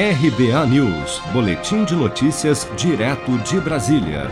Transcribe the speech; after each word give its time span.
RBA 0.00 0.64
News, 0.66 1.20
Boletim 1.32 1.84
de 1.84 1.96
Notícias, 1.96 2.68
direto 2.76 3.36
de 3.38 3.58
Brasília. 3.58 4.30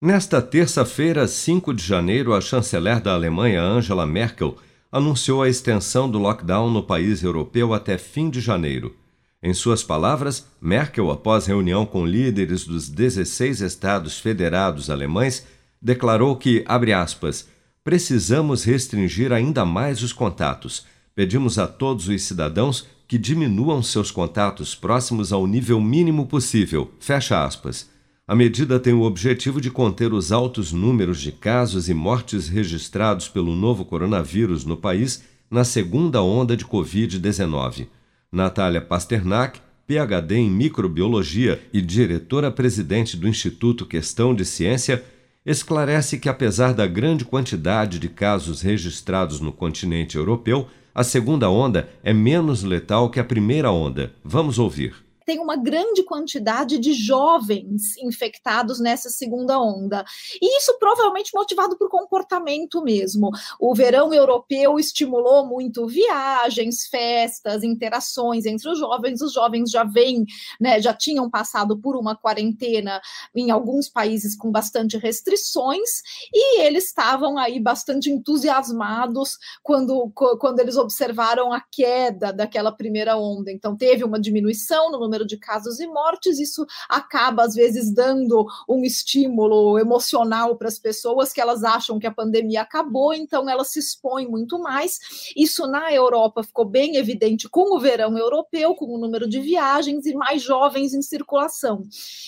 Nesta 0.00 0.40
terça-feira, 0.40 1.26
5 1.26 1.74
de 1.74 1.84
janeiro, 1.84 2.32
a 2.32 2.40
chanceler 2.40 3.00
da 3.00 3.12
Alemanha, 3.12 3.60
Angela 3.60 4.06
Merkel, 4.06 4.56
anunciou 4.92 5.42
a 5.42 5.48
extensão 5.48 6.08
do 6.08 6.16
lockdown 6.16 6.70
no 6.70 6.80
país 6.80 7.24
europeu 7.24 7.74
até 7.74 7.98
fim 7.98 8.30
de 8.30 8.40
janeiro. 8.40 8.94
Em 9.42 9.52
suas 9.52 9.82
palavras, 9.82 10.46
Merkel, 10.62 11.10
após 11.10 11.46
reunião 11.46 11.84
com 11.84 12.06
líderes 12.06 12.64
dos 12.64 12.88
16 12.88 13.60
estados 13.60 14.20
federados 14.20 14.90
alemães, 14.90 15.44
declarou 15.82 16.36
que, 16.36 16.62
abre 16.68 16.92
aspas, 16.92 17.48
precisamos 17.82 18.62
restringir 18.62 19.32
ainda 19.32 19.64
mais 19.64 20.04
os 20.04 20.12
contatos. 20.12 20.86
Pedimos 21.16 21.58
a 21.58 21.66
todos 21.66 22.06
os 22.06 22.22
cidadãos 22.22 22.86
que 23.08 23.16
diminuam 23.16 23.82
seus 23.82 24.10
contatos 24.10 24.74
próximos 24.74 25.32
ao 25.32 25.46
nível 25.46 25.80
mínimo 25.80 26.26
possível. 26.26 26.92
Fecha 27.00 27.42
aspas. 27.42 27.88
A 28.26 28.34
medida 28.34 28.78
tem 28.78 28.92
o 28.92 29.00
objetivo 29.00 29.62
de 29.62 29.70
conter 29.70 30.12
os 30.12 30.30
altos 30.30 30.70
números 30.70 31.18
de 31.18 31.32
casos 31.32 31.88
e 31.88 31.94
mortes 31.94 32.48
registrados 32.48 33.26
pelo 33.26 33.56
novo 33.56 33.86
coronavírus 33.86 34.66
no 34.66 34.76
país 34.76 35.24
na 35.50 35.64
segunda 35.64 36.22
onda 36.22 36.54
de 36.54 36.66
Covid-19. 36.66 37.86
Natália 38.30 38.82
Pasternak, 38.82 39.58
PhD 39.86 40.36
em 40.36 40.50
microbiologia 40.50 41.58
e 41.72 41.80
diretora-presidente 41.80 43.16
do 43.16 43.26
Instituto 43.26 43.86
Questão 43.86 44.34
de 44.34 44.44
Ciência, 44.44 45.02
esclarece 45.46 46.18
que, 46.18 46.28
apesar 46.28 46.74
da 46.74 46.86
grande 46.86 47.24
quantidade 47.24 47.98
de 47.98 48.10
casos 48.10 48.60
registrados 48.60 49.40
no 49.40 49.50
continente 49.50 50.18
europeu, 50.18 50.68
a 50.98 51.04
segunda 51.04 51.48
onda 51.48 51.88
é 52.02 52.12
menos 52.12 52.64
letal 52.64 53.08
que 53.08 53.20
a 53.20 53.24
primeira 53.24 53.70
onda. 53.70 54.10
Vamos 54.24 54.58
ouvir 54.58 54.96
tem 55.28 55.40
uma 55.40 55.56
grande 55.56 56.02
quantidade 56.04 56.78
de 56.78 56.94
jovens 56.94 57.98
infectados 57.98 58.80
nessa 58.80 59.10
segunda 59.10 59.60
onda. 59.60 60.02
E 60.40 60.56
isso 60.56 60.78
provavelmente 60.78 61.32
motivado 61.34 61.76
por 61.76 61.90
comportamento 61.90 62.82
mesmo. 62.82 63.28
O 63.60 63.74
verão 63.74 64.14
europeu 64.14 64.78
estimulou 64.78 65.46
muito 65.46 65.86
viagens, 65.86 66.86
festas, 66.86 67.62
interações 67.62 68.46
entre 68.46 68.70
os 68.70 68.78
jovens. 68.78 69.20
Os 69.20 69.34
jovens 69.34 69.70
já 69.70 69.84
vêm, 69.84 70.24
né, 70.58 70.80
já 70.80 70.94
tinham 70.94 71.28
passado 71.28 71.78
por 71.78 71.94
uma 71.94 72.16
quarentena 72.16 72.98
em 73.34 73.50
alguns 73.50 73.86
países 73.86 74.34
com 74.34 74.50
bastante 74.50 74.96
restrições 74.96 76.00
e 76.32 76.62
eles 76.62 76.86
estavam 76.86 77.36
aí 77.36 77.60
bastante 77.60 78.08
entusiasmados 78.10 79.36
quando, 79.62 80.10
quando 80.40 80.60
eles 80.60 80.78
observaram 80.78 81.52
a 81.52 81.60
queda 81.60 82.32
daquela 82.32 82.72
primeira 82.72 83.18
onda. 83.18 83.52
Então 83.52 83.76
teve 83.76 84.04
uma 84.04 84.18
diminuição 84.18 84.90
no 84.90 84.98
número 84.98 85.17
número 85.18 85.26
de 85.26 85.36
casos 85.36 85.80
e 85.80 85.86
mortes, 85.86 86.38
isso 86.38 86.64
acaba, 86.88 87.42
às 87.42 87.54
vezes, 87.54 87.92
dando 87.92 88.46
um 88.68 88.84
estímulo 88.84 89.78
emocional 89.78 90.56
para 90.56 90.68
as 90.68 90.78
pessoas 90.78 91.32
que 91.32 91.40
elas 91.40 91.64
acham 91.64 91.98
que 91.98 92.06
a 92.06 92.12
pandemia 92.12 92.62
acabou, 92.62 93.12
então 93.12 93.48
elas 93.48 93.70
se 93.70 93.80
expõem 93.80 94.28
muito 94.28 94.58
mais. 94.58 94.98
Isso 95.36 95.66
na 95.66 95.92
Europa 95.92 96.42
ficou 96.42 96.64
bem 96.64 96.96
evidente 96.96 97.48
com 97.48 97.74
o 97.74 97.80
verão 97.80 98.16
europeu, 98.16 98.74
com 98.74 98.86
o 98.86 98.98
número 98.98 99.28
de 99.28 99.40
viagens 99.40 100.06
e 100.06 100.14
mais 100.14 100.42
jovens 100.42 100.94
em 100.94 101.02
circulação. 101.02 101.82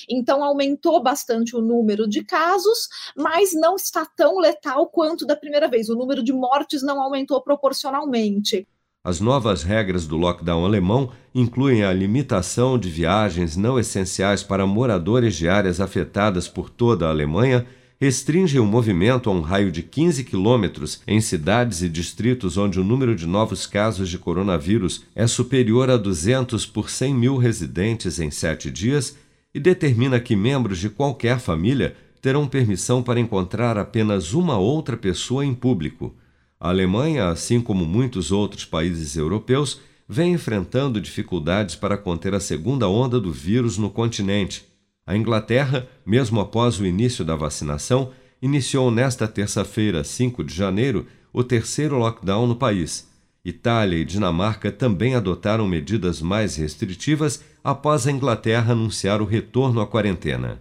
Então, 0.08 0.42
aumentou 0.42 1.00
bastante 1.02 1.54
o 1.54 1.60
número 1.60 2.08
de 2.08 2.24
casos, 2.24 2.88
mas 3.16 3.52
não 3.52 3.76
está 3.76 4.04
tão 4.04 4.38
letal 4.38 4.88
quanto 4.88 5.24
da 5.24 5.36
primeira 5.36 5.68
vez. 5.68 5.88
O 5.88 5.94
número 5.94 6.22
de 6.22 6.32
mortes 6.32 6.82
não 6.82 7.00
aumentou 7.00 7.40
proporcionalmente. 7.40 8.66
As 9.02 9.18
novas 9.18 9.62
regras 9.62 10.06
do 10.06 10.18
lockdown 10.18 10.62
alemão 10.62 11.10
incluem 11.34 11.82
a 11.82 11.90
limitação 11.90 12.78
de 12.78 12.90
viagens 12.90 13.56
não 13.56 13.78
essenciais 13.78 14.42
para 14.42 14.66
moradores 14.66 15.36
de 15.36 15.48
áreas 15.48 15.80
afetadas 15.80 16.46
por 16.46 16.68
toda 16.68 17.06
a 17.06 17.08
Alemanha, 17.08 17.64
restringem 17.98 18.60
o 18.60 18.66
movimento 18.66 19.30
a 19.30 19.32
um 19.32 19.40
raio 19.40 19.72
de 19.72 19.82
15 19.82 20.22
quilômetros 20.24 21.00
em 21.06 21.18
cidades 21.18 21.80
e 21.80 21.88
distritos 21.88 22.58
onde 22.58 22.78
o 22.78 22.84
número 22.84 23.16
de 23.16 23.26
novos 23.26 23.66
casos 23.66 24.06
de 24.10 24.18
coronavírus 24.18 25.06
é 25.14 25.26
superior 25.26 25.88
a 25.88 25.96
200 25.96 26.66
por 26.66 26.90
100 26.90 27.14
mil 27.14 27.38
residentes 27.38 28.20
em 28.20 28.30
sete 28.30 28.70
dias 28.70 29.16
e 29.54 29.58
determina 29.58 30.20
que 30.20 30.36
membros 30.36 30.78
de 30.78 30.90
qualquer 30.90 31.38
família 31.38 31.96
terão 32.20 32.46
permissão 32.46 33.02
para 33.02 33.18
encontrar 33.18 33.78
apenas 33.78 34.34
uma 34.34 34.58
outra 34.58 34.94
pessoa 34.94 35.42
em 35.42 35.54
público. 35.54 36.14
A 36.60 36.68
Alemanha, 36.68 37.28
assim 37.28 37.58
como 37.58 37.86
muitos 37.86 38.30
outros 38.30 38.66
países 38.66 39.16
europeus, 39.16 39.80
vem 40.06 40.34
enfrentando 40.34 41.00
dificuldades 41.00 41.74
para 41.74 41.96
conter 41.96 42.34
a 42.34 42.40
segunda 42.40 42.86
onda 42.86 43.18
do 43.18 43.32
vírus 43.32 43.78
no 43.78 43.88
continente. 43.88 44.66
A 45.06 45.16
Inglaterra, 45.16 45.88
mesmo 46.04 46.38
após 46.38 46.78
o 46.78 46.84
início 46.84 47.24
da 47.24 47.34
vacinação, 47.34 48.10
iniciou 48.42 48.90
nesta 48.90 49.26
terça-feira, 49.26 50.04
5 50.04 50.44
de 50.44 50.54
janeiro, 50.54 51.06
o 51.32 51.42
terceiro 51.42 51.96
lockdown 51.96 52.46
no 52.46 52.56
país. 52.56 53.08
Itália 53.42 53.96
e 53.96 54.04
Dinamarca 54.04 54.70
também 54.70 55.14
adotaram 55.14 55.66
medidas 55.66 56.20
mais 56.20 56.56
restritivas 56.56 57.42
após 57.64 58.06
a 58.06 58.12
Inglaterra 58.12 58.72
anunciar 58.72 59.22
o 59.22 59.24
retorno 59.24 59.80
à 59.80 59.86
quarentena. 59.86 60.60